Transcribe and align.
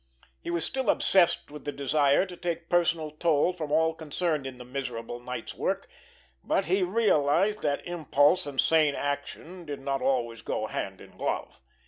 He 0.39 0.49
was 0.49 0.65
still 0.65 0.89
obsessed 0.89 1.51
with 1.51 1.63
the 1.63 1.71
desire 1.71 2.25
to 2.25 2.35
take 2.35 2.69
personal 2.71 3.11
toll 3.11 3.53
from 3.53 3.71
all 3.71 3.93
concerned 3.93 4.47
in 4.47 4.57
the 4.57 4.65
miserable 4.65 5.19
night's 5.19 5.53
work, 5.53 5.87
but 6.43 6.65
he 6.65 6.81
realized 6.81 7.61
that 7.61 7.85
impulse 7.85 8.47
and 8.47 8.59
sane 8.59 8.95
action 8.95 9.63
did 9.63 9.79
not 9.79 10.01
always 10.01 10.41
go 10.41 10.65
hand 10.65 11.01
in 11.01 11.17
glove. 11.17 11.61